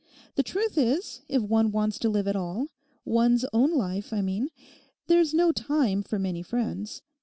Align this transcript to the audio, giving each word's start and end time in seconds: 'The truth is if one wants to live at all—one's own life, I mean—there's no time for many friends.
'The 0.33 0.41
truth 0.41 0.79
is 0.79 1.21
if 1.29 1.43
one 1.43 1.69
wants 1.71 1.99
to 1.99 2.09
live 2.09 2.27
at 2.27 2.35
all—one's 2.35 3.45
own 3.53 3.71
life, 3.71 4.11
I 4.11 4.23
mean—there's 4.23 5.31
no 5.31 5.51
time 5.51 6.01
for 6.01 6.17
many 6.17 6.41
friends. 6.41 7.03